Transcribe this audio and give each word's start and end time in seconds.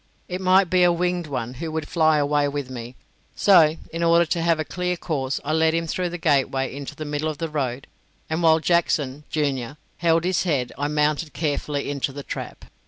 It 0.27 0.41
might 0.41 0.67
be 0.67 0.81
a 0.81 0.91
winged 0.91 1.27
one 1.27 1.53
who 1.61 1.71
would 1.71 1.87
fly 1.87 2.17
away 2.17 2.47
with 2.47 2.71
me; 2.71 2.95
so, 3.35 3.77
in 3.93 4.01
order 4.01 4.25
to 4.25 4.41
have 4.41 4.59
a 4.59 4.65
clear 4.65 4.97
course, 4.97 5.39
I 5.45 5.53
led 5.53 5.75
him 5.75 5.85
through 5.85 6.09
the 6.09 6.17
gateway 6.17 6.75
into 6.75 6.95
the 6.95 7.05
middle 7.05 7.29
of 7.29 7.37
the 7.37 7.49
road, 7.49 7.85
and 8.27 8.41
while 8.41 8.59
Jackson, 8.59 9.25
junior, 9.29 9.77
held 9.97 10.23
his 10.23 10.41
head, 10.41 10.71
I 10.75 10.87
mounted 10.87 11.33
carefully 11.33 11.87
into 11.87 12.11
the 12.11 12.23
trap. 12.23 12.65